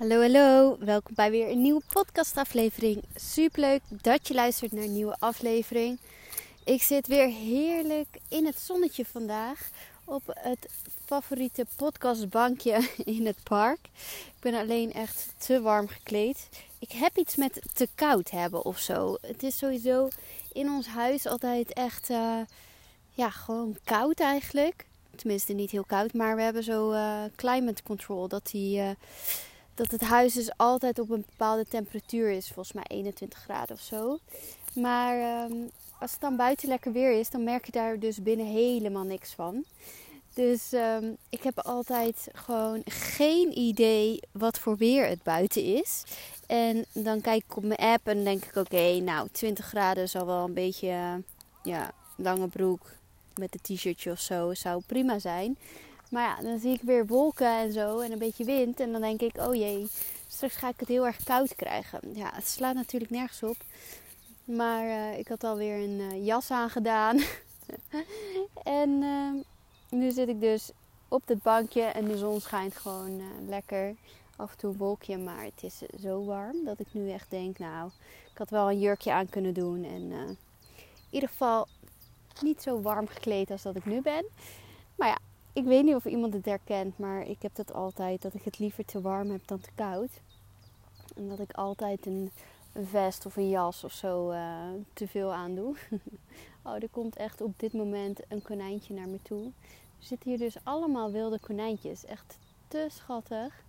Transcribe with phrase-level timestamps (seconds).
[0.00, 0.76] Hallo, hallo.
[0.78, 3.02] Welkom bij weer een nieuwe podcastaflevering.
[3.14, 5.98] Superleuk dat je luistert naar een nieuwe aflevering.
[6.64, 9.70] Ik zit weer heerlijk in het zonnetje vandaag
[10.04, 10.68] op het
[11.04, 13.78] favoriete podcastbankje in het park.
[14.26, 16.48] Ik ben alleen echt te warm gekleed.
[16.78, 19.16] Ik heb iets met te koud hebben of zo.
[19.20, 20.08] Het is sowieso
[20.52, 22.38] in ons huis altijd echt, uh,
[23.10, 24.86] ja, gewoon koud eigenlijk.
[25.16, 28.28] Tenminste, niet heel koud, maar we hebben zo uh, climate control.
[28.28, 28.90] Dat, die, uh,
[29.80, 32.46] dat het huis dus altijd op een bepaalde temperatuur is.
[32.46, 34.18] Volgens mij 21 graden of zo.
[34.74, 38.46] Maar um, als het dan buiten lekker weer is, dan merk je daar dus binnen
[38.46, 39.64] helemaal niks van.
[40.34, 46.02] Dus um, ik heb altijd gewoon geen idee wat voor weer het buiten is.
[46.46, 50.26] En dan kijk ik op mijn app en denk ik: oké, nou 20 graden zal
[50.26, 51.22] wel een beetje,
[51.62, 52.80] ja, lange broek
[53.34, 55.56] met een t-shirtje of zo zou prima zijn.
[56.10, 58.80] Maar ja, dan zie ik weer wolken en zo en een beetje wind.
[58.80, 59.88] En dan denk ik: oh jee,
[60.28, 62.00] straks ga ik het heel erg koud krijgen.
[62.14, 63.56] Ja, het slaat natuurlijk nergens op.
[64.44, 67.20] Maar uh, ik had alweer een uh, jas aangedaan.
[68.82, 69.30] en uh,
[69.90, 70.70] nu zit ik dus
[71.08, 73.94] op het bankje en de zon schijnt gewoon uh, lekker.
[74.36, 77.58] Af en toe een wolkje, maar het is zo warm dat ik nu echt denk,
[77.58, 77.90] nou,
[78.32, 79.84] ik had wel een jurkje aan kunnen doen.
[79.84, 80.36] En in
[81.10, 81.66] ieder geval
[82.40, 84.24] niet zo warm gekleed als dat ik nu ben.
[84.94, 85.18] Maar ja,
[85.52, 88.58] ik weet niet of iemand het herkent, maar ik heb dat altijd, dat ik het
[88.58, 90.10] liever te warm heb dan te koud.
[91.16, 92.30] En dat ik altijd een,
[92.74, 95.76] vest of een jas of zo uh, te veel aandoe.
[96.64, 99.44] oh, er komt echt op dit moment een konijntje naar me toe.
[99.98, 102.04] Er zitten hier dus allemaal wilde konijntjes.
[102.04, 103.64] Echt te schattig.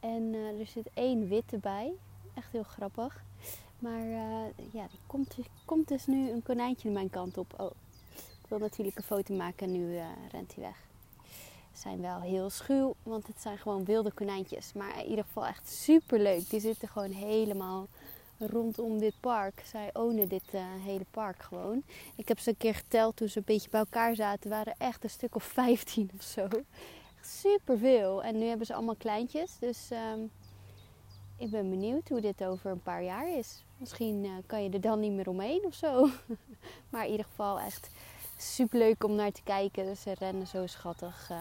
[0.00, 1.92] En uh, er zit één witte bij.
[2.34, 3.24] Echt heel grappig.
[3.78, 7.54] Maar uh, ja, er komt, komt, dus nu een konijntje mijn kant op.
[7.60, 7.70] Oh,
[8.14, 9.98] ik wil natuurlijk een foto maken en nu
[10.30, 10.90] rent hij weg.
[11.82, 14.72] Zijn wel heel schuw, want het zijn gewoon wilde konijntjes.
[14.72, 16.50] Maar in ieder geval echt super leuk.
[16.50, 17.86] Die zitten gewoon helemaal
[18.38, 19.62] rondom dit park.
[19.66, 21.82] Zij ownen dit uh, hele park gewoon.
[22.16, 24.50] Ik heb ze een keer geteld toen ze een beetje bij elkaar zaten.
[24.50, 26.48] waren echt een stuk of 15 of zo.
[27.20, 28.22] Super veel.
[28.22, 29.56] En nu hebben ze allemaal kleintjes.
[29.58, 30.30] Dus um,
[31.36, 33.64] ik ben benieuwd hoe dit over een paar jaar is.
[33.76, 36.08] Misschien uh, kan je er dan niet meer omheen of zo.
[36.90, 37.90] maar in ieder geval echt
[38.42, 39.96] super leuk om naar te kijken.
[39.96, 41.28] Ze rennen zo schattig.
[41.30, 41.38] Uh,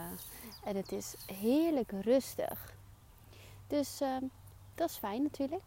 [0.63, 2.73] en het is heerlijk rustig.
[3.67, 4.17] Dus uh,
[4.75, 5.63] dat is fijn natuurlijk.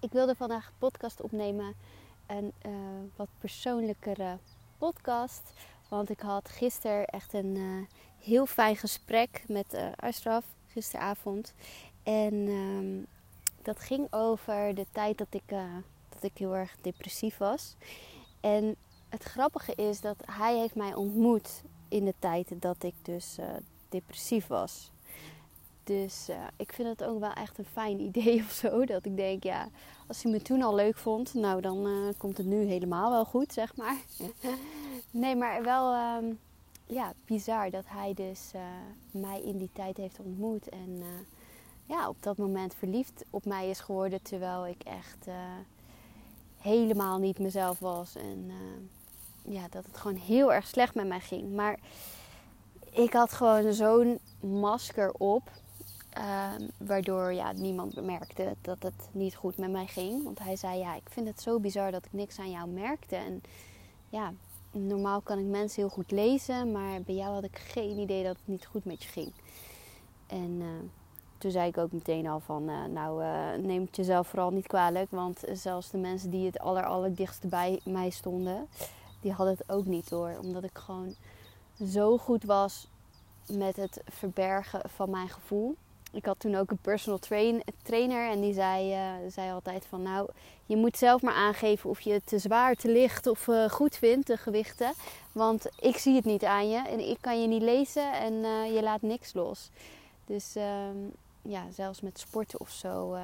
[0.00, 1.74] Ik wilde vandaag een podcast opnemen.
[2.26, 2.72] Een uh,
[3.16, 4.38] wat persoonlijkere
[4.78, 5.52] podcast.
[5.88, 7.86] Want ik had gisteren echt een uh,
[8.18, 10.38] heel fijn gesprek met uh.
[10.66, 11.54] Gisteravond.
[12.02, 13.06] En um,
[13.62, 15.48] dat ging over de tijd dat ik,
[16.08, 17.76] dat ik heel erg depressief was.
[18.40, 18.76] En
[19.10, 23.38] het grappige is dat hij heeft mij ontmoet in de tijd dat ik dus
[23.88, 24.90] depressief was.
[25.90, 28.84] Dus uh, ik vind het ook wel echt een fijn idee of zo.
[28.84, 29.68] Dat ik denk, ja,
[30.06, 33.24] als hij me toen al leuk vond, nou dan uh, komt het nu helemaal wel
[33.24, 33.96] goed, zeg maar.
[35.10, 36.38] nee, maar wel um,
[36.86, 38.50] ja, bizar dat hij dus
[39.10, 40.68] mij in die tijd heeft ontmoet.
[40.68, 41.02] En
[41.86, 44.22] ja, op dat moment verliefd op mij is geworden.
[44.22, 45.26] Terwijl ik echt
[46.58, 48.16] helemaal niet mezelf was.
[48.16, 48.50] En
[49.42, 51.54] ja, dat het gewoon heel erg slecht met mij ging.
[51.54, 51.78] Maar
[52.90, 55.50] ik had gewoon zo'n masker op
[56.18, 60.24] Um, waardoor ja, niemand bemerkte dat het niet goed met mij ging.
[60.24, 63.16] Want hij zei: Ja, ik vind het zo bizar dat ik niks aan jou merkte.
[63.16, 63.42] En
[64.08, 64.32] ja,
[64.70, 68.36] normaal kan ik mensen heel goed lezen, maar bij jou had ik geen idee dat
[68.36, 69.32] het niet goed met je ging.
[70.26, 70.66] En uh,
[71.38, 74.66] toen zei ik ook meteen al van: uh, Nou, uh, neem het jezelf vooral niet
[74.66, 75.10] kwalijk.
[75.10, 78.68] Want zelfs de mensen die het aller, allerdichtst bij mij stonden,
[79.20, 80.36] die hadden het ook niet door.
[80.42, 81.14] Omdat ik gewoon
[81.86, 82.88] zo goed was
[83.48, 85.76] met het verbergen van mijn gevoel
[86.12, 90.02] ik had toen ook een personal train, trainer en die zei, uh, zei altijd van
[90.02, 90.28] nou,
[90.66, 93.96] je moet zelf maar aangeven of je het te zwaar, te licht of uh, goed
[93.96, 94.92] vindt, de gewichten.
[95.32, 98.74] Want ik zie het niet aan je en ik kan je niet lezen en uh,
[98.74, 99.70] je laat niks los.
[100.24, 100.96] Dus ehm,
[101.42, 103.18] ja, zelfs met sporten of zo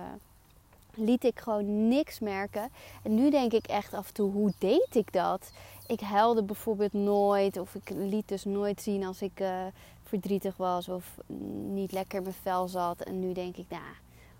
[0.97, 2.71] liet ik gewoon niks merken.
[3.03, 5.51] En nu denk ik echt af en toe, hoe deed ik dat?
[5.87, 9.43] Ik huilde bijvoorbeeld nooit of ik liet dus nooit zien als ik
[10.03, 11.17] verdrietig was of
[11.69, 13.01] niet lekker in mijn vel zat.
[13.01, 13.83] En nu denk ik, nou,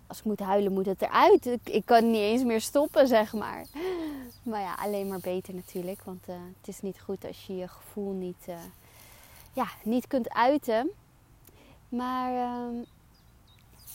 [0.07, 1.45] als ik moet huilen, moet het eruit.
[1.63, 3.65] Ik, kan niet eens meer stoppen, zeg maar.
[4.43, 6.03] Maar ja, alleen maar beter natuurlijk.
[6.03, 8.55] Want uh, het is niet goed als je je gevoel niet, uh,
[9.53, 10.89] ja, niet kunt uiten.
[11.89, 12.81] Maar uh,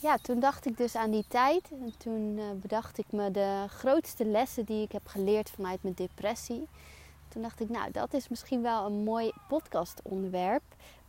[0.02, 1.70] ja, toen dacht ik dus aan die tijd.
[1.70, 5.94] En toen uh, bedacht ik me de grootste lessen die ik heb geleerd vanuit mijn
[5.94, 6.68] depressie.
[7.28, 10.62] Toen dacht ik, nou, dat is misschien wel een mooi podcastonderwerp.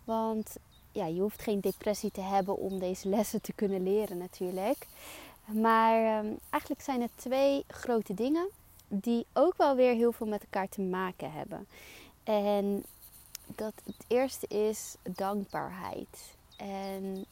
[0.04, 0.56] Want
[0.92, 4.88] ja, je hoeft geen depressie te hebben om deze lessen te kunnen leren natuurlijk.
[5.45, 8.50] Maar ehm, eigenlijk zijn het twee grote dingen
[8.88, 11.68] die ook wel weer heel veel met elkaar te maken hebben.
[12.24, 12.84] En
[13.56, 16.36] dat het eerste is dankbaarheid.
[16.57, 17.25] En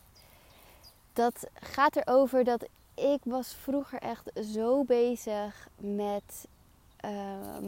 [1.13, 6.47] dat gaat erover dat ik was vroeger echt zo bezig met
[7.05, 7.11] uh,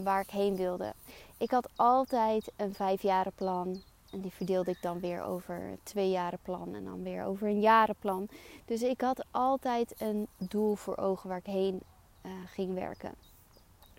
[0.03, 0.93] waar ik heen wilde.
[1.37, 3.81] Ik had altijd een vijfjarenplan.
[4.11, 8.27] En die verdeelde ik dan weer over een tweejarenplan en dan weer over een jarenplan.
[8.65, 11.81] Dus ik had altijd een doel voor ogen waar ik heen
[12.25, 13.13] uh, ging werken.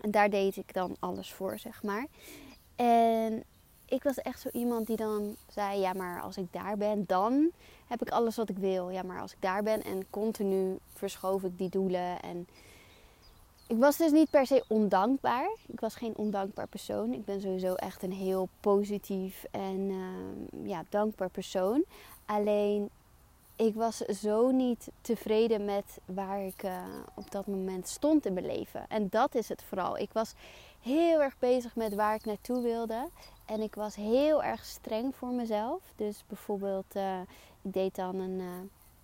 [0.01, 2.05] En daar deed ik dan alles voor, zeg maar.
[2.75, 3.43] En
[3.85, 7.51] ik was echt zo iemand die dan zei: Ja, maar als ik daar ben, dan
[7.87, 8.89] heb ik alles wat ik wil.
[8.89, 12.21] Ja, maar als ik daar ben en continu verschoof ik die doelen.
[12.21, 12.47] En
[13.67, 15.49] ik was dus niet per se ondankbaar.
[15.67, 17.13] Ik was geen ondankbaar persoon.
[17.13, 21.83] Ik ben sowieso echt een heel positief en uh, ja, dankbaar persoon.
[22.25, 22.89] Alleen
[23.55, 26.83] ik was zo niet tevreden met waar ik uh,
[27.15, 28.85] op dat moment stond in mijn leven.
[28.87, 29.97] En dat is het vooral.
[29.97, 30.33] Ik was
[30.81, 33.09] heel erg bezig met waar ik naartoe wilde.
[33.45, 35.81] En ik was heel erg streng voor mezelf.
[35.95, 37.19] Dus bijvoorbeeld, uh,
[37.61, 38.47] ik deed dan een uh,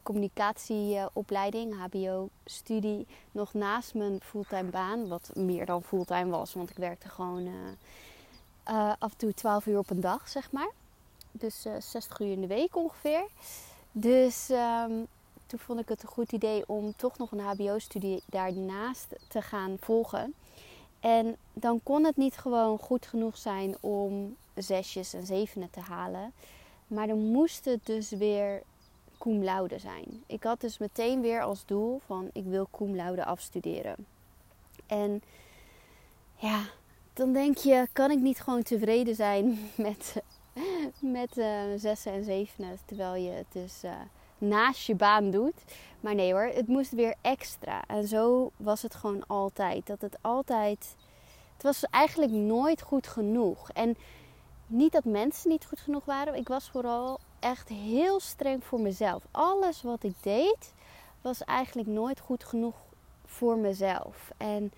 [0.04, 5.08] communicatieopleiding, HBO-studie, nog naast mijn fulltime baan.
[5.08, 7.50] Wat meer dan fulltime was, want ik werkte gewoon
[9.00, 10.72] af en toe 12 uur op een dag, zeg maar.
[11.32, 13.28] Dus 60 uur in de week ongeveer.
[13.92, 15.08] Dus um,
[15.52, 19.78] toen vond ik het een goed idee om toch nog een HBO-studie daarnaast te gaan
[19.80, 20.34] volgen.
[21.02, 26.34] En dan kon het niet gewoon goed genoeg zijn om zesjes en zevenen te halen.
[26.88, 28.62] Maar dan moest het dus weer
[29.18, 30.24] cum laude zijn.
[30.26, 33.96] Ik had dus meteen weer als doel van ik wil cum laude afstuderen.
[34.88, 35.22] En
[36.36, 36.64] ja,
[37.14, 40.22] dan denk je, kan ik niet gewoon tevreden zijn met
[41.00, 42.78] met uh, zessen en zevenen.
[42.86, 43.92] Terwijl je het dus uh,
[44.42, 45.64] naast je baan doet.
[46.00, 47.84] Maar nee hoor, het moest weer extra.
[47.88, 49.88] En zo was het gewoon altijd.
[49.88, 50.96] Dat het altijd.
[51.54, 53.70] Het was eigenlijk nooit goed genoeg.
[53.70, 53.98] En
[54.68, 56.36] niet dat mensen niet goed genoeg waren.
[56.36, 59.24] Ik was vooral echt heel streng voor mezelf.
[59.32, 60.74] Alles wat ik deed
[61.22, 62.76] was eigenlijk nooit goed genoeg
[63.26, 64.32] voor mezelf.
[64.38, 64.72] En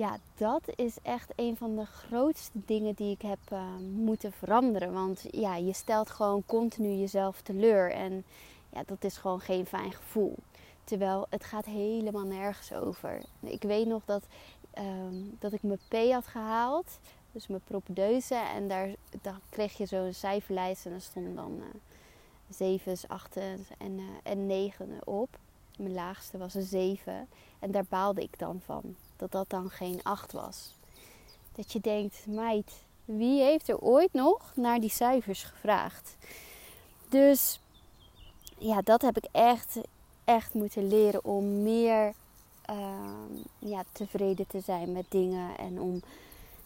[0.00, 3.62] ja, dat is echt een van de grootste dingen die ik heb uh,
[3.92, 4.92] moeten veranderen.
[4.92, 7.92] Want ja, je stelt gewoon continu jezelf teleur.
[7.92, 8.24] En
[8.72, 10.36] ja, dat is gewoon geen fijn gevoel.
[10.84, 13.22] Terwijl het gaat helemaal nergens over.
[13.40, 14.22] Ik weet nog dat,
[14.78, 16.98] um, dat ik mijn P had gehaald.
[17.32, 18.34] Dus mijn propedeuse.
[18.34, 18.88] En daar,
[19.22, 20.86] daar kreeg je zo'n cijferlijst.
[20.86, 21.64] En er stonden dan uh,
[22.48, 25.38] zevens, achten en, uh, en negen op.
[25.78, 27.28] Mijn laagste was een zeven.
[27.58, 30.74] En daar baalde ik dan van dat dat dan geen 8 was.
[31.52, 32.72] Dat je denkt, meid,
[33.04, 36.16] wie heeft er ooit nog naar die cijfers gevraagd?
[37.08, 37.60] Dus
[38.58, 39.78] ja, dat heb ik echt,
[40.24, 42.12] echt moeten leren om meer
[42.70, 42.86] uh,
[43.58, 45.56] ja, tevreden te zijn met dingen.
[45.58, 46.02] En om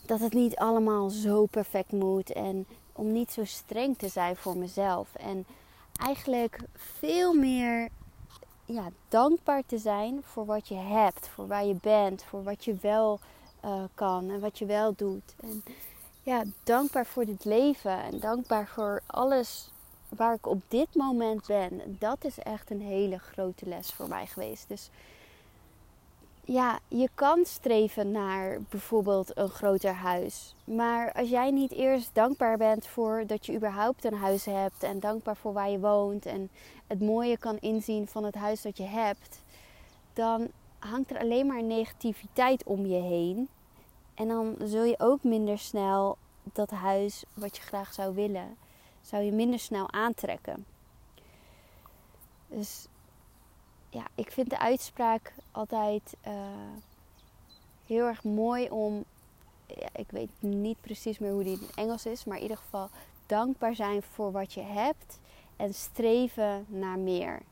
[0.07, 2.33] dat het niet allemaal zo perfect moet.
[2.33, 5.15] En om niet zo streng te zijn voor mezelf.
[5.15, 5.47] En
[5.97, 7.89] eigenlijk veel meer
[8.65, 12.77] ja, dankbaar te zijn voor wat je hebt, voor waar je bent, voor wat je
[12.81, 13.19] wel
[13.65, 15.35] uh, kan en wat je wel doet.
[15.41, 15.65] En
[16.23, 19.71] ja, dankbaar voor dit leven en dankbaar voor alles
[20.09, 21.97] waar ik op dit moment ben.
[21.99, 24.69] Dat is echt een hele grote les voor mij geweest.
[24.69, 24.91] Dus
[26.45, 30.55] ja, je kan streven naar bijvoorbeeld een groter huis.
[30.65, 35.01] Maar als jij niet eerst dankbaar bent voor dat je überhaupt een huis hebt en
[35.01, 36.51] dankbaar voor waar je woont en
[36.87, 39.43] het mooie kan inzien van het huis dat je hebt,
[40.13, 40.49] dan
[40.79, 43.49] hangt er alleen maar negativiteit om je heen.
[44.15, 48.57] En dan zul je ook minder snel dat huis wat je graag zou willen,
[49.01, 50.65] zou je minder snel aantrekken.
[52.47, 52.87] Dus
[53.95, 56.33] ja, ik vind de uitspraak altijd uh,
[57.87, 59.05] heel erg mooi om.
[59.67, 62.89] Ja, ik weet niet precies meer hoe die in Engels is, maar in ieder geval
[63.27, 65.19] dankbaar zijn voor wat je hebt
[65.57, 67.43] en streven naar meer.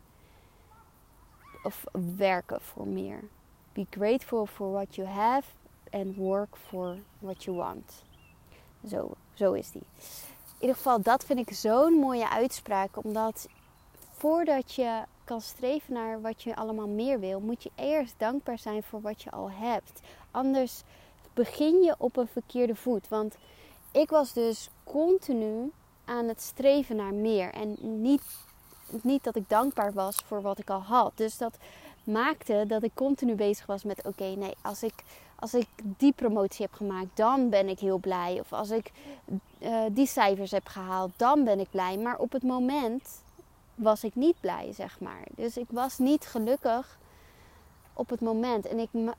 [1.62, 1.84] Of
[2.16, 3.20] werken voor meer.
[3.72, 5.48] Be grateful for what you have
[5.90, 8.02] and work for what you want.
[8.88, 9.86] Zo, zo is die.
[10.44, 13.48] In ieder geval, dat vind ik zo'n mooie uitspraak, omdat
[14.10, 18.82] voordat je kan streven naar wat je allemaal meer wil, moet je eerst dankbaar zijn
[18.82, 20.00] voor wat je al hebt.
[20.30, 20.82] Anders
[21.34, 23.08] begin je op een verkeerde voet.
[23.08, 23.36] Want
[23.92, 25.72] ik was dus continu
[26.04, 27.52] aan het streven naar meer.
[27.52, 28.22] En niet,
[29.02, 31.12] niet dat ik dankbaar was voor wat ik al had.
[31.14, 31.56] Dus dat
[32.04, 34.94] maakte dat ik continu bezig was met: oké, nee, als ik,
[35.38, 38.40] als ik die promotie heb gemaakt, dan ben ik heel blij.
[38.40, 38.90] Of als ik
[39.58, 41.96] uh, die cijfers heb gehaald, dan ben ik blij.
[41.96, 43.22] Maar op het moment
[43.74, 45.24] was ik niet blij, zeg maar.
[45.36, 46.98] Dus ik was niet gelukkig
[47.92, 48.66] op het moment.
[48.66, 49.10] En ik, uh,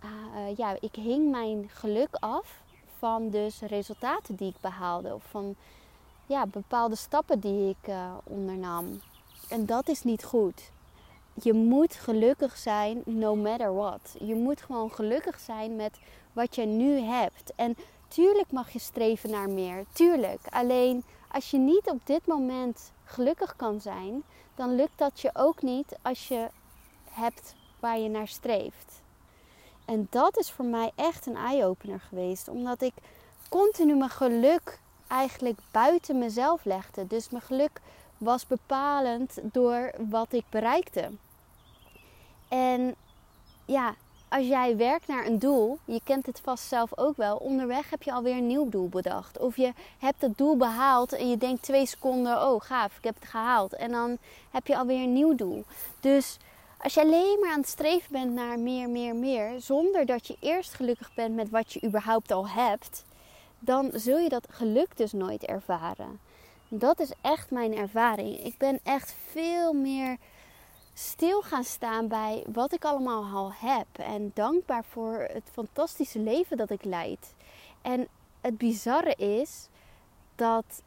[0.55, 2.62] ja, ik hing mijn geluk af
[2.98, 5.13] van dus resultaten die ik behaalde.
[5.13, 5.55] Of van
[6.25, 9.01] ja, bepaalde stappen die ik uh, ondernam.
[9.50, 10.72] En dat is niet goed.
[11.33, 14.15] Je moet gelukkig zijn no matter what.
[14.19, 16.00] Je moet gewoon gelukkig zijn met
[16.33, 17.53] wat je nu hebt.
[17.55, 17.75] En
[18.07, 19.86] tuurlijk mag je streven naar meer.
[19.93, 20.41] Tuurlijk.
[20.50, 24.24] Alleen als je niet op dit moment gelukkig kan zijn,
[24.55, 26.48] dan lukt dat je ook niet als je
[27.10, 29.01] hebt waar je naar streeft.
[29.86, 32.93] En dat is voor mij echt een eye-opener geweest, omdat ik
[33.50, 37.07] continu mijn geluk eigenlijk buiten mezelf legde.
[37.07, 37.81] Dus mijn geluk
[38.17, 41.12] was bepalend door wat ik bereikte.
[42.48, 42.95] En
[43.65, 43.95] ja,
[44.33, 48.03] als jij werkt naar een doel, je kent het vast zelf ook wel, onderweg heb
[48.03, 49.39] je alweer een nieuw doel bedacht.
[49.39, 53.15] Of je hebt het doel behaald en je denkt twee seconden, oh gaaf, ik heb
[53.15, 53.73] het gehaald.
[53.73, 54.17] En dan
[54.51, 55.63] heb je alweer een nieuw doel.
[55.99, 56.37] Dus
[56.77, 60.37] als je alleen maar aan het streven bent naar meer, meer, meer, zonder dat je
[60.39, 63.05] eerst gelukkig bent met wat je überhaupt al hebt,
[63.59, 66.19] dan zul je dat geluk dus nooit ervaren.
[66.67, 68.43] Dat is echt mijn ervaring.
[68.43, 70.17] Ik ben echt veel meer
[70.93, 73.88] stil gaan staan bij wat ik allemaal al heb.
[73.93, 77.33] En dankbaar voor het fantastische leven dat ik leid.
[77.81, 78.07] En
[78.41, 79.67] het bizarre is
[80.35, 80.81] dat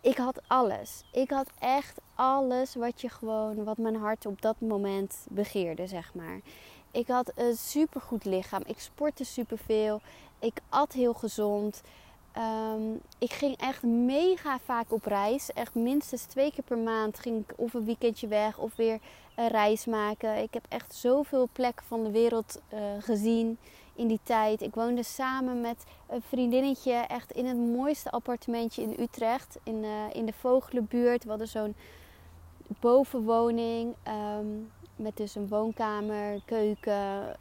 [0.00, 1.02] ik had alles.
[1.12, 6.14] Ik had echt alles wat je gewoon, wat mijn hart op dat moment begeerde, zeg
[6.14, 6.40] maar.
[6.90, 8.62] Ik had een supergoed lichaam.
[8.66, 10.00] Ik sportte superveel.
[10.38, 11.82] Ik at heel gezond.
[12.36, 15.52] Ehm, ik ging echt mega vaak op reis.
[15.52, 18.98] Echt minstens twee keer per maand ging ik of een weekendje weg of weer
[19.36, 20.42] een reis maken.
[20.42, 23.58] Ik heb echt zoveel plekken van de wereld uh, gezien
[23.94, 24.62] in die tijd.
[24.62, 29.58] Ik woonde samen met een vriendinnetje echt in het mooiste appartementje in Utrecht.
[29.62, 31.22] In, uh, in de Vogelenbuurt.
[31.22, 31.74] We hadden zo'n
[32.80, 33.94] bovenwoning.
[34.38, 37.36] Um, met dus een woonkamer, keuken,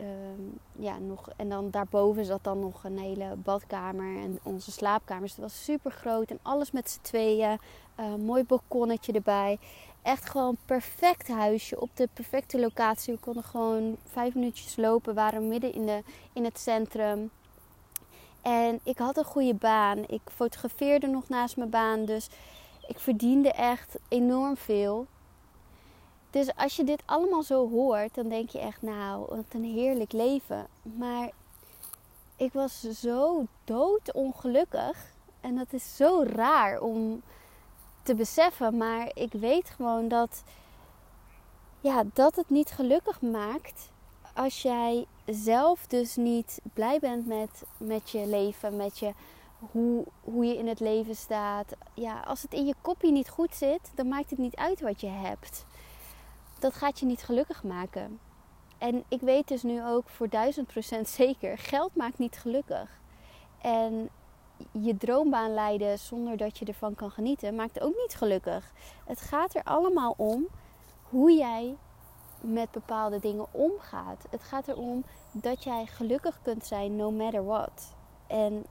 [0.00, 5.32] Um, ja, nog, en dan daarboven zat dan nog een hele badkamer en onze slaapkamers.
[5.32, 7.58] het was super groot en alles met z'n tweeën.
[8.00, 9.58] Uh, mooi balkonnetje erbij.
[10.02, 13.14] Echt gewoon perfect huisje op de perfecte locatie.
[13.14, 15.14] We konden gewoon vijf minuutjes lopen.
[15.14, 16.02] Waren midden in, de,
[16.32, 17.30] in het centrum.
[18.42, 20.04] En ik had een goede baan.
[20.06, 22.04] Ik fotografeerde nog naast mijn baan.
[22.04, 22.28] Dus
[22.86, 25.06] ik verdiende echt enorm veel.
[26.30, 30.12] Dus als je dit allemaal zo hoort, dan denk je echt, nou, wat een heerlijk
[30.12, 30.66] leven.
[30.82, 31.30] Maar
[32.36, 35.12] ik was zo doodongelukkig.
[35.40, 37.22] En dat is zo raar om
[38.02, 38.76] te beseffen.
[38.76, 40.42] Maar ik weet gewoon dat,
[41.80, 43.90] ja, dat het niet gelukkig maakt
[44.34, 49.12] als jij zelf dus niet blij bent met, met je leven, met je,
[49.70, 51.72] hoe, hoe je in het leven staat.
[51.94, 55.00] Ja, als het in je kopje niet goed zit, dan maakt het niet uit wat
[55.00, 55.64] je hebt
[56.58, 58.18] dat gaat je niet gelukkig maken.
[58.78, 63.00] En ik weet dus nu ook voor duizend procent zeker, geld maakt niet gelukkig.
[63.60, 64.08] En
[64.72, 68.72] je droombaan leiden zonder dat je ervan kan genieten, maakt ook niet gelukkig.
[69.04, 70.46] Het gaat er allemaal om
[71.02, 71.76] hoe jij
[72.40, 74.26] met bepaalde dingen omgaat.
[74.30, 77.94] Het gaat erom dat jij gelukkig kunt zijn no matter what.
[78.26, 78.66] En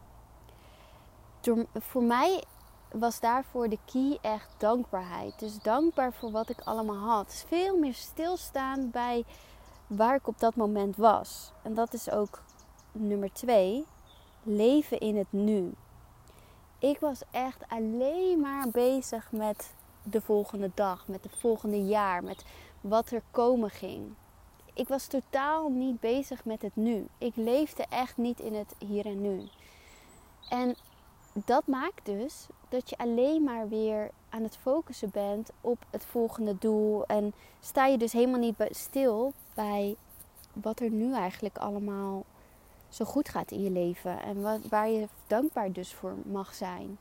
[1.74, 2.44] voor mij
[2.92, 5.40] was daarvoor de key echt dankbaarheid.
[5.40, 7.44] Dus dankbaar voor wat ik allemaal had.
[7.48, 9.24] Veel meer stilstaan bij
[9.88, 11.52] waar ik op dat moment was.
[11.64, 12.42] En dat is ook
[12.92, 13.86] nummer twee.
[14.44, 15.74] Leven in het nu.
[16.80, 22.46] Ik was echt alleen maar bezig met de volgende dag, met het volgende jaar, met
[22.82, 24.14] wat er komen ging.
[24.74, 27.08] Ik was totaal niet bezig met het nu.
[27.18, 29.48] Ik leefde echt niet in het hier en nu.
[30.50, 30.76] En
[31.46, 36.58] dat maakt dus dat je alleen maar weer aan het focussen bent op het volgende
[36.58, 37.06] doel.
[37.06, 39.96] En sta je dus helemaal niet stil bij
[40.54, 42.26] wat er nu eigenlijk allemaal
[42.90, 44.22] zo goed gaat in je leven.
[44.22, 46.98] En wat, waar je dankbaar dus voor mag zijn.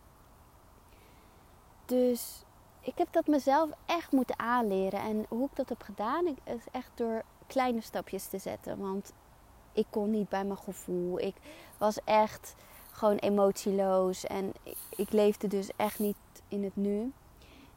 [1.84, 2.44] Dus
[2.80, 5.00] ik heb dat mezelf echt moeten aanleren.
[5.00, 8.78] En hoe ik dat heb gedaan, is echt door kleine stapjes te zetten.
[8.78, 9.12] Want
[9.72, 11.20] ik kon niet bij mijn gevoel.
[11.20, 11.34] Ik
[11.78, 12.54] was echt
[12.96, 14.24] gewoon emotieloos.
[14.24, 14.52] En
[14.96, 16.16] ik, leefde dus echt niet
[16.48, 17.12] in het nu.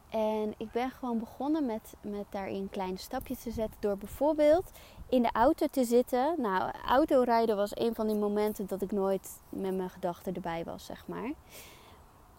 [0.09, 3.77] En ik ben gewoon begonnen met, met daarin kleine stapjes te zetten.
[3.79, 4.71] Door bijvoorbeeld
[5.09, 6.35] in de auto te zitten.
[6.37, 10.85] Nou, autorijden was een van die momenten dat ik nooit met mijn gedachten erbij was,
[10.85, 11.31] zeg maar.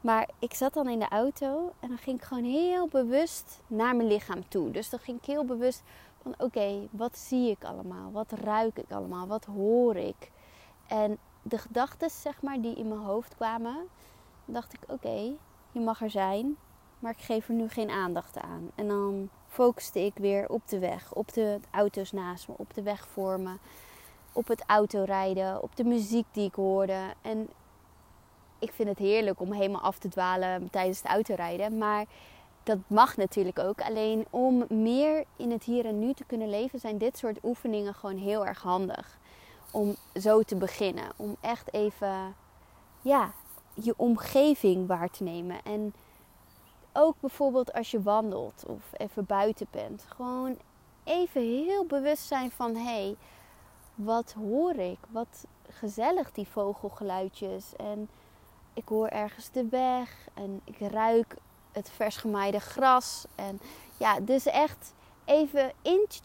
[0.00, 3.96] Maar ik zat dan in de auto en dan ging ik gewoon heel bewust naar
[3.96, 4.70] mijn lichaam toe.
[4.70, 5.82] Dus dan ging ik heel bewust
[6.22, 8.10] van oké, wat zie ik allemaal?
[8.12, 9.26] Wat ruik ik allemaal?
[9.26, 10.30] Wat hoor ik?
[10.86, 13.76] En de gedachten, zeg maar, die in mijn hoofd kwamen,
[14.44, 15.32] dacht ik: oké,
[15.72, 16.56] je mag er zijn,
[16.98, 18.70] maar ik geef er nu geen aandacht aan.
[18.74, 22.82] En dan focuste ik weer op de weg, op de auto's naast me, op de
[22.82, 23.54] weg voor me,
[24.32, 27.14] op het autorijden, op de muziek die ik hoorde.
[27.22, 27.48] En
[28.58, 32.04] ik vind het heerlijk om helemaal af te dwalen tijdens het autorijden, maar
[32.62, 33.80] dat mag natuurlijk ook.
[33.80, 37.94] Alleen om meer in het hier en nu te kunnen leven, zijn dit soort oefeningen
[37.94, 39.18] gewoon heel erg handig.
[39.70, 41.12] Om zo te beginnen.
[41.16, 42.34] Om echt even
[43.02, 43.32] ja,
[43.74, 45.62] je omgeving waar te nemen.
[45.64, 45.94] En
[46.92, 50.04] ook bijvoorbeeld als je wandelt of even buiten bent.
[50.08, 50.56] Gewoon
[51.04, 53.16] even heel bewust zijn van hé, hey,
[53.94, 54.98] wat hoor ik?
[55.10, 57.76] Wat gezellig die vogelgeluidjes.
[57.76, 58.08] En
[58.74, 61.36] ik hoor ergens de weg en ik ruik
[61.72, 63.24] het vers gemaaide gras.
[63.34, 63.60] En
[63.96, 66.20] ja, dus echt even in te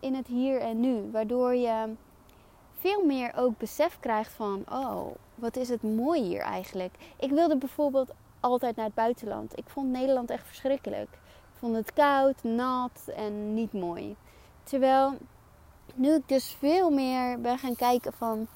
[0.00, 1.10] in het hier en nu.
[1.10, 1.94] Waardoor je
[2.84, 6.94] veel meer ook besef krijgt van, oh, wat is het mooi hier eigenlijk.
[7.16, 8.10] Ik wilde bijvoorbeeld
[8.40, 9.58] altijd naar het buitenland.
[9.58, 11.08] Ik vond Nederland echt verschrikkelijk.
[11.12, 14.16] Ik vond het koud, nat en niet mooi.
[14.62, 15.14] Terwijl
[15.94, 18.46] nu ik dus veel meer ben gaan kijken van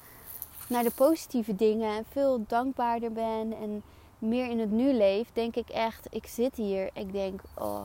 [0.67, 3.83] naar de positieve dingen en veel dankbaarder ben en
[4.19, 6.89] meer in het nu leef, denk ik echt, ik zit hier.
[6.93, 7.83] Ik denk, oh,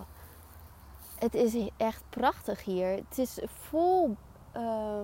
[1.19, 2.89] het is echt prachtig hier.
[2.89, 4.17] Het is vol,
[4.57, 5.01] uh,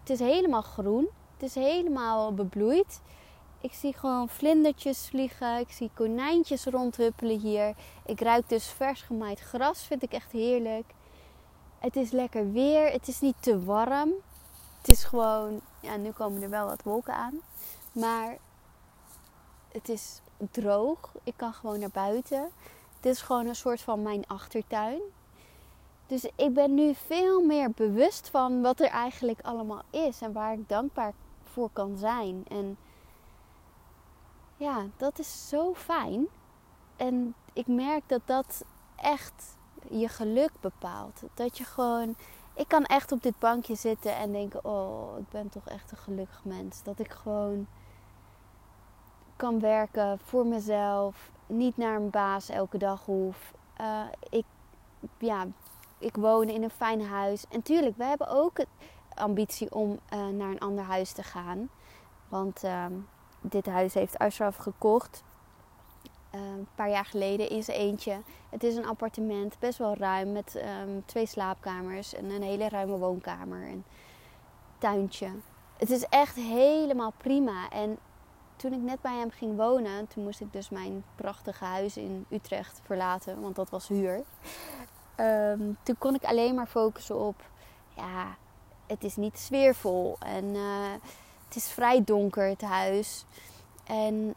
[0.00, 1.08] het is helemaal groen.
[1.32, 3.00] Het is helemaal bebloeid.
[3.60, 5.58] Ik zie gewoon vlindertjes vliegen.
[5.58, 7.74] Ik zie konijntjes rondhuppelen hier.
[8.06, 9.86] Ik ruik dus vers gemaaid gras.
[9.86, 10.94] Vind ik echt heerlijk.
[11.78, 12.92] Het is lekker weer.
[12.92, 14.12] Het is niet te warm.
[14.78, 15.60] Het is gewoon...
[15.80, 17.40] Ja, nu komen er wel wat wolken aan.
[17.92, 18.36] Maar
[19.72, 21.12] het is droog.
[21.24, 22.50] Ik kan gewoon naar buiten.
[23.00, 25.00] Dit is gewoon een soort van mijn achtertuin.
[26.10, 30.20] Dus ik ben nu veel meer bewust van wat er eigenlijk allemaal is.
[30.20, 31.12] En waar ik dankbaar
[31.42, 32.44] voor kan zijn.
[32.48, 32.76] En
[34.56, 36.26] ja, dat is zo fijn.
[36.96, 38.64] En ik merk dat dat
[38.96, 39.56] echt
[39.90, 41.22] je geluk bepaalt.
[41.34, 42.16] Dat je gewoon.
[42.54, 45.98] Ik kan echt op dit bankje zitten en denken: Oh, ik ben toch echt een
[45.98, 46.82] gelukkig mens.
[46.82, 47.66] Dat ik gewoon
[49.36, 51.30] kan werken voor mezelf.
[51.46, 53.54] Niet naar een baas elke dag hoef.
[53.80, 54.44] Uh, ik,
[55.18, 55.46] ja,
[56.00, 57.44] ik woon in een fijn huis.
[57.50, 58.64] En tuurlijk, we hebben ook
[59.14, 61.68] ambitie om uh, naar een ander huis te gaan.
[62.28, 62.64] Want.
[62.64, 62.86] Uh,
[63.40, 65.22] dit huis heeft Ashraf gekocht.
[66.34, 68.20] Uh, een paar jaar geleden in zijn eentje.
[68.48, 72.98] Het is een appartement, best wel ruim, met um, twee slaapkamers en een hele ruime
[72.98, 73.84] woonkamer en
[74.78, 75.30] tuintje.
[75.76, 77.68] Het is echt helemaal prima.
[77.70, 77.98] En
[78.56, 82.26] toen ik net bij hem ging wonen, toen moest ik dus mijn prachtige huis in
[82.28, 84.22] Utrecht verlaten, want dat was huur.
[85.20, 87.42] Um, toen kon ik alleen maar focussen op,
[87.96, 88.36] ja,
[88.86, 90.92] het is niet sfeervol en uh,
[91.46, 93.24] het is vrij donker, het huis.
[93.84, 94.34] En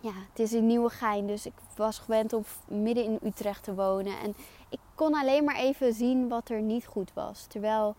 [0.00, 4.18] ja, het is in Nieuwegein, dus ik was gewend om midden in Utrecht te wonen.
[4.18, 4.34] En
[4.68, 7.46] ik kon alleen maar even zien wat er niet goed was.
[7.48, 7.94] Terwijl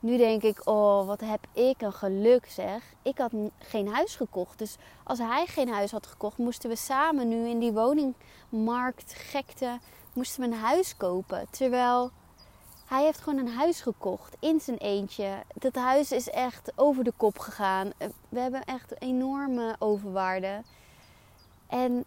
[0.00, 2.94] nu denk ik, oh, wat heb ik een geluk zeg.
[3.02, 4.58] Ik had geen huis gekocht.
[4.58, 9.78] Dus als hij geen huis had gekocht, moesten we samen nu in die woningmarkt gekte,
[10.14, 11.46] moesten we een huis kopen.
[11.50, 12.10] Terwijl
[12.86, 15.42] hij heeft gewoon een huis gekocht in zijn eentje.
[15.54, 17.92] Dat huis is echt over de kop gegaan.
[18.28, 20.62] We hebben echt enorme overwaarde.
[21.66, 22.04] En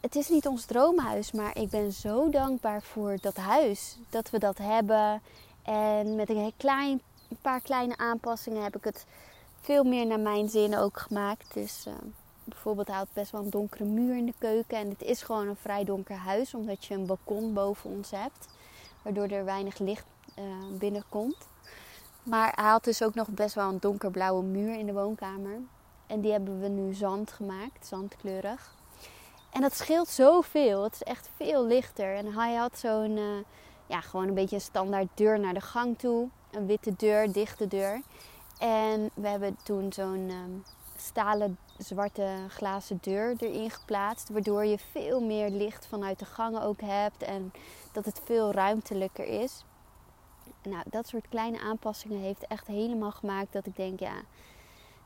[0.00, 3.96] het is niet ons droomhuis, maar ik ben zo dankbaar voor dat huis.
[4.10, 5.22] Dat we dat hebben.
[5.62, 7.00] En met een, klein,
[7.40, 9.06] paar kleine aanpassingen heb ik het
[9.60, 11.54] veel meer naar mijn zin ook gemaakt.
[11.54, 11.94] Dus uh,
[12.44, 14.78] bijvoorbeeld had best wel een donkere muur in de keuken.
[14.78, 18.48] En het is gewoon een vrij donker huis, omdat je een balkon boven ons hebt.
[19.02, 20.04] Waardoor er weinig licht
[20.38, 20.44] uh,
[20.78, 21.48] binnenkomt.
[22.22, 25.60] Maar hij had dus ook nog best wel een donkerblauwe muur in de woonkamer.
[26.06, 28.74] En die hebben we nu zand gemaakt, zandkleurig.
[29.50, 30.82] En dat scheelt zoveel.
[30.82, 32.16] Het is echt veel lichter.
[32.16, 33.38] En hij had zo'n, uh,
[33.86, 36.28] ja, gewoon een beetje een standaard deur naar de gang toe.
[36.50, 38.00] Een witte deur, dichte deur.
[38.58, 40.64] En we hebben toen zo'n um,
[40.96, 44.28] stalen zwarte glazen deur erin geplaatst.
[44.28, 47.22] Waardoor je veel meer licht vanuit de gangen ook hebt.
[47.22, 47.52] En
[47.92, 49.64] dat het veel ruimtelijker is
[50.62, 54.14] nou, dat soort kleine aanpassingen heeft echt helemaal gemaakt dat ik denk, ja,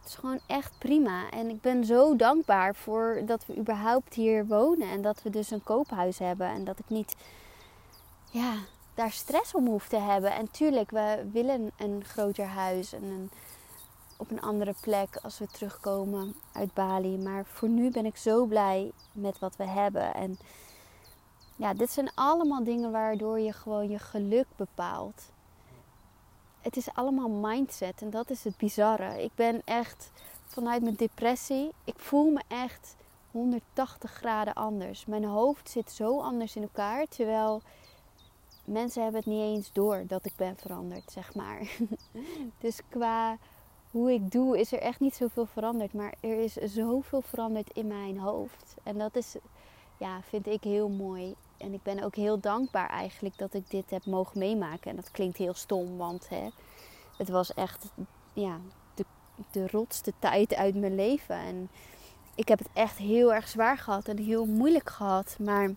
[0.00, 1.30] het is gewoon echt prima.
[1.30, 5.50] En ik ben zo dankbaar voor dat we überhaupt hier wonen en dat we dus
[5.50, 7.16] een koophuis hebben en dat ik niet,
[8.30, 8.54] ja,
[8.94, 10.32] daar stress om hoef te hebben.
[10.32, 13.30] En tuurlijk, we willen een groter huis en een,
[14.16, 17.18] op een andere plek als we terugkomen uit Bali.
[17.18, 20.14] Maar voor nu ben ik zo blij met wat we hebben.
[20.14, 20.38] En
[21.56, 25.22] ja, dit zijn allemaal dingen waardoor je gewoon je geluk bepaalt
[26.66, 29.22] het is allemaal mindset en dat is het bizarre.
[29.22, 30.10] Ik ben echt
[30.44, 31.72] vanuit mijn depressie.
[31.84, 32.96] Ik voel me echt
[33.30, 35.06] 180 graden anders.
[35.06, 37.06] Mijn hoofd zit zo anders in elkaar.
[37.08, 37.62] Terwijl
[38.64, 41.76] mensen hebben het niet eens door dat ik ben veranderd, zeg maar.
[42.60, 43.38] dus qua
[43.96, 45.92] hoe ik doe is er echt niet zoveel veranderd.
[45.92, 48.74] Maar er is zoveel veranderd in mijn hoofd.
[48.82, 49.36] En dat is,
[49.96, 51.34] ja, vind ik heel mooi.
[51.56, 54.90] En ik ben ook heel dankbaar eigenlijk dat ik dit heb mogen meemaken.
[54.90, 56.48] En dat klinkt heel stom, want hè,
[57.16, 57.92] het was echt
[58.32, 58.58] ja,
[58.94, 59.04] de,
[59.50, 61.36] de rotste tijd uit mijn leven.
[61.36, 61.68] En
[62.34, 65.36] ik heb het echt heel erg zwaar gehad en heel moeilijk gehad.
[65.40, 65.70] Maar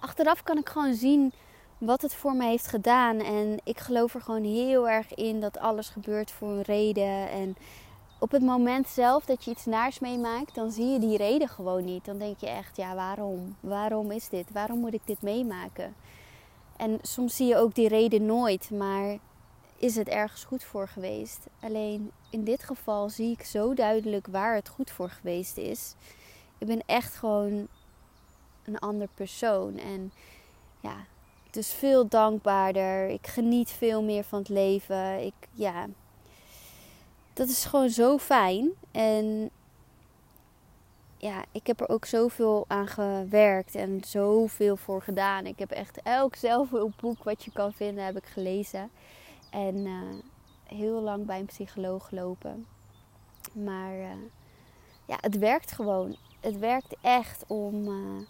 [0.00, 1.32] achteraf kan ik gewoon zien
[1.78, 3.18] wat het voor mij heeft gedaan.
[3.18, 7.30] En ik geloof er gewoon heel erg in dat alles gebeurt voor een reden.
[7.30, 7.56] En
[8.18, 11.84] op het moment zelf dat je iets naars meemaakt, dan zie je die reden gewoon
[11.84, 12.04] niet.
[12.04, 13.56] Dan denk je echt, ja, waarom?
[13.60, 14.52] Waarom is dit?
[14.52, 15.94] Waarom moet ik dit meemaken?
[16.76, 19.18] En soms zie je ook die reden nooit, maar
[19.78, 21.46] is het ergens goed voor geweest?
[21.60, 25.94] Alleen in dit geval zie ik zo duidelijk waar het goed voor geweest is.
[26.58, 27.68] Ik ben echt gewoon
[28.64, 29.78] een ander persoon.
[29.78, 30.12] En
[30.80, 30.96] ja,
[31.56, 33.08] dus veel dankbaarder.
[33.08, 35.24] Ik geniet veel meer van het leven.
[35.24, 35.86] Ik, ja,
[37.32, 38.70] dat is gewoon zo fijn.
[38.90, 39.50] En
[41.16, 45.46] ja, ik heb er ook zoveel aan gewerkt en zoveel voor gedaan.
[45.46, 48.90] Ik heb echt elk zelfhulpboek wat je kan vinden, heb ik gelezen.
[49.50, 50.02] En uh,
[50.64, 52.66] heel lang bij een psycholoog gelopen.
[53.52, 54.10] Maar uh,
[55.06, 56.16] ja, het werkt gewoon.
[56.40, 58.26] Het werkt echt om, uh,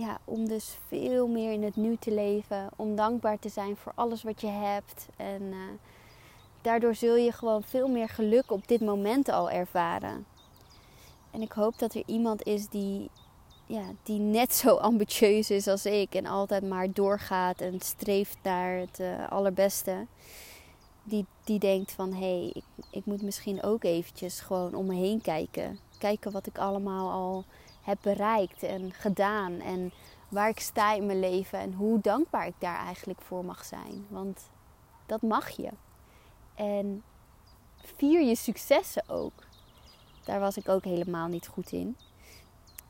[0.00, 2.68] ja, om dus veel meer in het nu te leven.
[2.76, 5.06] Om dankbaar te zijn voor alles wat je hebt.
[5.16, 5.52] En
[6.62, 10.26] daardoor zul je gewoon veel meer geluk op dit moment al ervaren.
[11.30, 13.10] En ik hoop dat er iemand is die,
[13.66, 16.14] ja, die net zo ambitieus is als ik.
[16.14, 20.06] En altijd maar doorgaat en streeft naar het allerbeste
[21.02, 24.94] die, die denkt van hé, hey, ik, ik moet misschien ook eventjes gewoon om me
[24.94, 25.78] heen kijken.
[25.98, 27.44] Kijken wat ik allemaal al
[27.82, 29.60] heb bereikt en gedaan.
[29.60, 29.92] En
[30.28, 34.06] waar ik sta in mijn leven en hoe dankbaar ik daar eigenlijk voor mag zijn.
[34.08, 34.50] Want
[35.06, 35.70] dat mag je.
[36.54, 37.02] En
[37.96, 39.46] vier je successen ook.
[40.24, 41.96] Daar was ik ook helemaal niet goed in.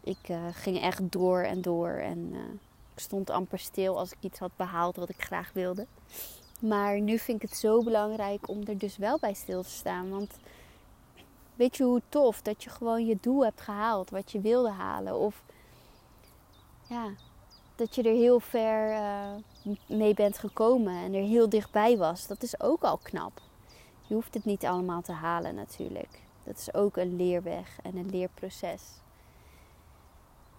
[0.04, 2.40] Ik uh, ging echt door en door en uh,
[2.92, 5.86] ik stond amper stil als ik iets had behaald wat ik graag wilde.
[6.60, 10.10] Maar nu vind ik het zo belangrijk om er dus wel bij stil te staan.
[10.10, 10.36] Want
[11.60, 15.18] weet je hoe tof dat je gewoon je doel hebt gehaald, wat je wilde halen.
[15.18, 15.42] Of
[16.88, 17.10] ja,
[17.74, 22.26] dat je er heel ver uh, mee bent gekomen en er heel dichtbij was.
[22.26, 23.40] Dat is ook al knap.
[24.06, 26.22] Je hoeft het niet allemaal te halen natuurlijk.
[26.44, 28.82] Dat is ook een leerweg en een leerproces.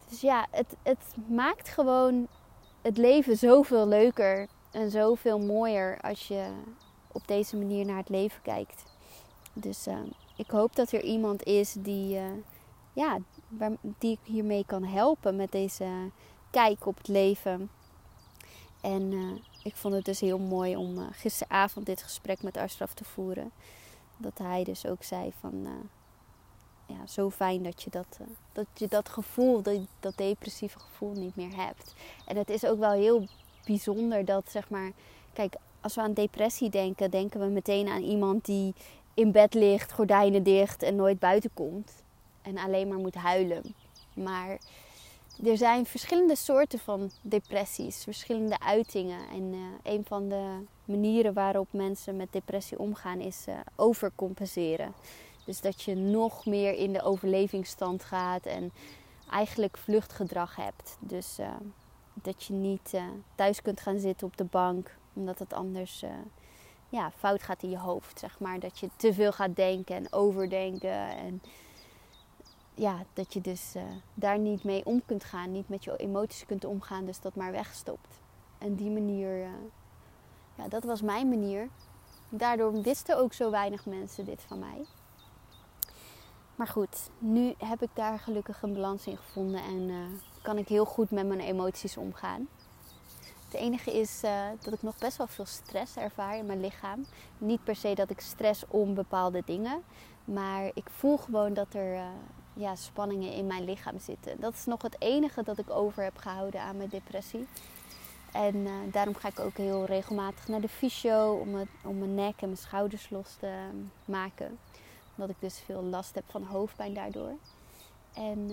[0.10, 2.28] Dus ja, het, het maakt gewoon
[2.82, 6.52] het leven zoveel leuker en zoveel mooier als je
[7.12, 8.84] op deze manier naar het leven kijkt.
[9.54, 9.98] Dus uh,
[10.42, 12.24] ik hoop dat er iemand is die, uh,
[12.94, 13.18] ja,
[13.98, 15.88] die ik hiermee kan helpen met deze
[16.50, 17.70] kijk op het leven.
[18.82, 19.32] En uh,
[19.64, 23.52] ik vond het dus heel mooi om gisteravond dit gesprek met Ashraf te voeren.
[24.18, 25.68] Dat hij dus ook zei van
[26.86, 28.20] ja, zo fijn dat je dat,
[28.52, 31.94] dat, je dat gevoel, dat, dat depressieve gevoel niet meer hebt.
[32.26, 33.28] En het is ook wel heel
[33.66, 34.92] bijzonder dat, zeg maar,
[35.34, 38.74] kijk, als we aan depressie denken, denken we meteen aan iemand die
[39.13, 42.04] in bed ligt, gordijnen dicht en nooit buiten komt.
[42.41, 43.76] En alleen maar moet huilen.
[44.13, 44.58] Maar
[45.43, 49.19] er zijn verschillende soorten van depressies, verschillende uitingen.
[49.34, 54.93] En uh, een van de manieren waarop mensen met depressie omgaan is uh, overcompenseren.
[55.45, 58.71] Dus dat je nog meer in de overlevingsstand gaat en
[59.30, 60.97] eigenlijk vluchtgedrag hebt.
[61.00, 61.47] Dus uh,
[62.13, 62.93] dat je niet
[63.36, 66.04] thuis kunt gaan zitten op de bank, omdat het anders
[66.92, 68.20] ja, fout gaat in je hoofd.
[68.20, 68.60] Zeg maar.
[68.60, 71.18] Dat je te veel gaat denken en overdenken.
[71.18, 71.42] En
[72.74, 76.46] ja, dat je dus uh, daar niet mee om kunt gaan, niet met je emoties
[76.46, 78.20] kunt omgaan, dus dat maar wegstopt.
[78.58, 79.38] En die manier,
[80.56, 81.70] ja, dat was mijn manier.
[82.30, 84.86] Daardoor wisten ook zo weinig mensen dit van mij.
[86.56, 89.98] Maar goed, nu heb ik daar gelukkig een balans in gevonden en uh,
[90.42, 92.48] kan ik heel goed met mijn emoties omgaan.
[93.52, 97.06] Het enige is uh, dat ik nog best wel veel stress ervaar in mijn lichaam.
[97.38, 99.84] Niet per se dat ik stress om bepaalde dingen,
[100.26, 102.06] maar ik voel gewoon dat er uh,
[102.54, 104.40] ja, spanningen in mijn lichaam zitten.
[104.40, 107.48] Dat is nog het enige dat ik over heb gehouden aan mijn depressie.
[108.32, 112.48] En daarom ga ik ook heel regelmatig naar de fysio om, om mijn nek en
[112.48, 113.70] mijn schouders los te
[114.06, 114.58] maken
[115.16, 117.34] omdat ik dus veel last heb van hoofdpijn daardoor.
[118.14, 118.52] En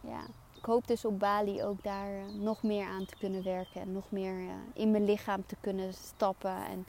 [0.00, 0.24] ja,
[0.64, 3.80] ik hoop dus op Bali ook daar uh, nog meer aan te kunnen werken.
[3.80, 6.56] En nog meer uh, in mijn lichaam te kunnen stappen.
[6.66, 6.86] En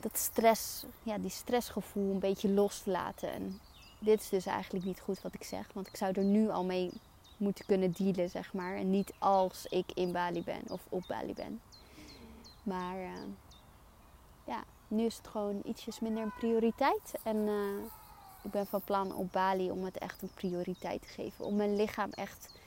[0.00, 3.32] dat stress, ja, die stressgevoel een beetje los te laten.
[3.32, 3.60] En
[3.98, 5.70] dit is dus eigenlijk niet goed wat ik zeg.
[5.72, 6.90] Want ik zou er nu al mee
[7.36, 8.76] moeten kunnen dealen, zeg maar.
[8.76, 11.60] En niet als ik in Bali ben of op Bali ben.
[12.62, 13.10] Maar uh,
[14.44, 17.12] ja, nu is het gewoon ietsjes minder een prioriteit.
[17.22, 17.48] En
[18.42, 21.44] ik ben van plan op Bali om het echt een prioriteit te geven.
[21.44, 22.60] Om mijn lichaam echt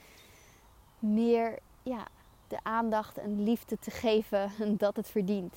[0.99, 2.07] meer ja,
[2.47, 5.55] de aandacht en liefde te geven dat het verdient.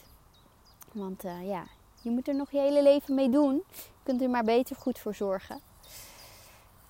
[0.92, 1.64] Want uh, ja,
[2.02, 3.62] je moet er nog je hele leven mee doen.
[3.72, 5.60] Je kunt er maar beter goed voor zorgen.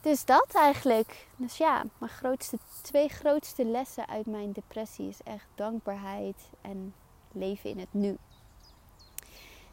[0.00, 1.26] Dus dat eigenlijk.
[1.36, 6.94] Dus ja, mijn grootste, twee grootste lessen uit mijn depressie is echt dankbaarheid en
[7.32, 8.16] leven in het nu.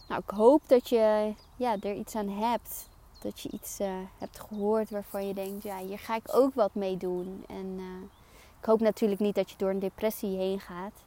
[0.07, 2.89] Nou, ik hoop dat je ja, er iets aan hebt.
[3.19, 6.75] Dat je iets uh, hebt gehoord waarvan je denkt, ja, hier ga ik ook wat
[6.75, 7.43] mee doen.
[7.47, 8.09] En uh,
[8.65, 11.03] ik hoop natuurlijk niet dat je door een depressie heen gaat.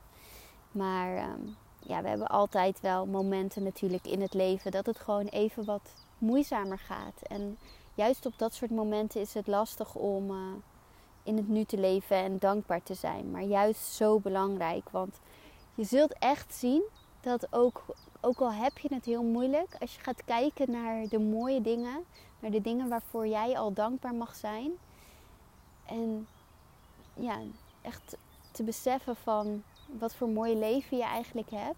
[0.73, 5.27] Maar um, ja, we hebben altijd wel momenten natuurlijk in het leven dat het gewoon
[5.27, 7.23] even wat moeizamer gaat.
[7.23, 7.59] En
[7.95, 10.37] juist op dat soort momenten is het lastig om uh,
[11.23, 13.31] in het nu te leven en dankbaar te zijn.
[13.31, 14.91] Maar juist zo belangrijk.
[14.91, 15.21] Want
[15.75, 16.83] je zult echt zien
[17.21, 17.85] dat ook,
[18.21, 22.05] ook al heb je het heel moeilijk, als je gaat kijken naar de mooie dingen,
[22.41, 24.71] naar de dingen waarvoor jij al dankbaar mag zijn.
[25.87, 26.27] En
[27.19, 27.39] ja,
[27.83, 28.17] echt
[28.51, 31.77] te beseffen van wat voor mooi leven je eigenlijk hebt.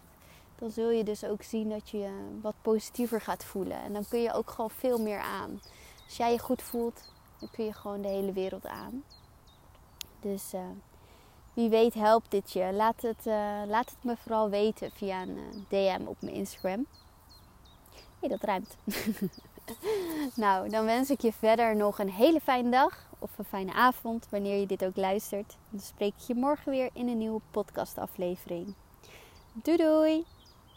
[0.59, 3.83] Dan zul je dus ook zien dat je wat positiever gaat voelen.
[3.83, 5.61] En dan kun je ook gewoon veel meer aan.
[6.05, 9.05] Als jij je goed voelt, dan kun je gewoon de hele wereld aan.
[10.21, 10.61] Dus uh,
[11.55, 12.73] wie weet helpt dit je.
[12.73, 16.87] Laat het, uh, laat het me vooral weten via een uh, DM op mijn Instagram.
[17.95, 18.77] Hé, hey, dat ruimt.
[20.35, 24.27] nou, dan wens ik je verder nog een hele fijne dag of een fijne avond
[24.31, 25.57] wanneer je dit ook luistert.
[25.71, 28.75] Dan spreek ik je morgen weer in een nieuwe podcastaflevering.
[29.53, 30.40] Doei doei!